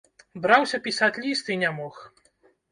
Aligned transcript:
Браўся 0.45 0.79
пісаць 0.87 1.11
ліст 1.27 1.53
і 1.55 1.61
не 1.67 1.71
мог. 1.79 2.03